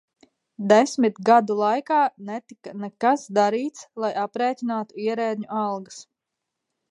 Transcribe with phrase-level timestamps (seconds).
[0.69, 1.99] Desmit gadu laikā
[2.29, 6.01] netika nekas darīts, lai aprēķinātu ierēdņu algas.